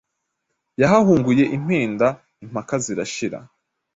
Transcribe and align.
Yahahunguye 0.81 1.43
impenda 1.57 2.07
Impaka 2.43 2.75
zirashira. 2.83 3.39